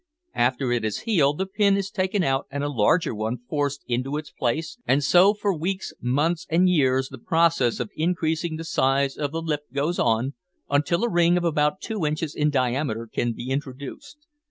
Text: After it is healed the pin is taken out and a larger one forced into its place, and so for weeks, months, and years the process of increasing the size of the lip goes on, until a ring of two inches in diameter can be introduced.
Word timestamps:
After 0.33 0.71
it 0.71 0.83
is 0.83 1.01
healed 1.01 1.37
the 1.37 1.45
pin 1.45 1.77
is 1.77 1.91
taken 1.91 2.23
out 2.23 2.47
and 2.49 2.63
a 2.63 2.69
larger 2.69 3.13
one 3.13 3.37
forced 3.47 3.83
into 3.85 4.17
its 4.17 4.31
place, 4.31 4.79
and 4.87 5.03
so 5.03 5.35
for 5.35 5.55
weeks, 5.55 5.93
months, 6.01 6.47
and 6.49 6.67
years 6.67 7.09
the 7.09 7.19
process 7.19 7.79
of 7.79 7.91
increasing 7.95 8.55
the 8.57 8.63
size 8.63 9.15
of 9.15 9.31
the 9.31 9.43
lip 9.43 9.61
goes 9.71 9.99
on, 9.99 10.33
until 10.71 11.03
a 11.03 11.11
ring 11.11 11.37
of 11.37 11.55
two 11.81 12.03
inches 12.03 12.33
in 12.33 12.49
diameter 12.49 13.07
can 13.13 13.33
be 13.33 13.51
introduced. 13.51 14.25